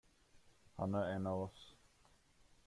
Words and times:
Han 0.75 0.95
är 0.95 1.09
en 1.09 1.27
av 1.27 1.41
oss. 1.41 1.75